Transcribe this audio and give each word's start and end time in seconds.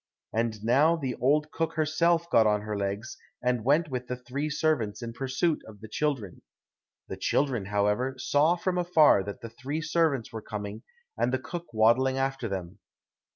And 0.33 0.63
now 0.63 0.95
the 0.95 1.13
old 1.17 1.51
cook 1.51 1.73
herself 1.73 2.27
got 2.31 2.47
on 2.47 2.61
her 2.63 2.75
legs, 2.75 3.19
and 3.39 3.63
went 3.63 3.89
with 3.91 4.07
the 4.07 4.15
three 4.15 4.49
servants 4.49 5.03
in 5.03 5.13
pursuit 5.13 5.61
of 5.67 5.79
the 5.79 5.87
children. 5.87 6.41
The 7.07 7.17
children, 7.17 7.65
however, 7.65 8.15
saw 8.17 8.55
from 8.55 8.79
afar 8.79 9.23
that 9.23 9.41
the 9.41 9.49
three 9.51 9.79
servants 9.79 10.33
were 10.33 10.41
coming, 10.41 10.81
and 11.19 11.31
the 11.31 11.37
cook 11.37 11.67
waddling 11.71 12.17
after 12.17 12.49
them. 12.49 12.79